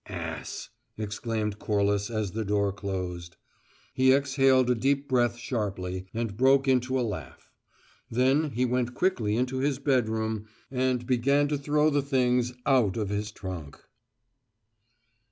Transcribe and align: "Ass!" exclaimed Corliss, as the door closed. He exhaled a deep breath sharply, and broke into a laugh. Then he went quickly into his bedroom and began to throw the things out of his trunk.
"Ass!" 0.09 0.69
exclaimed 0.97 1.59
Corliss, 1.59 2.09
as 2.09 2.31
the 2.31 2.43
door 2.43 2.71
closed. 2.73 3.37
He 3.93 4.13
exhaled 4.13 4.71
a 4.71 4.73
deep 4.73 5.07
breath 5.07 5.37
sharply, 5.37 6.07
and 6.11 6.35
broke 6.35 6.67
into 6.67 6.99
a 6.99 7.05
laugh. 7.07 7.51
Then 8.09 8.49
he 8.53 8.65
went 8.65 8.95
quickly 8.95 9.35
into 9.35 9.59
his 9.59 9.77
bedroom 9.77 10.47
and 10.71 11.05
began 11.05 11.47
to 11.49 11.57
throw 11.59 11.91
the 11.91 12.01
things 12.01 12.51
out 12.65 12.97
of 12.97 13.09
his 13.09 13.31
trunk. 13.31 13.79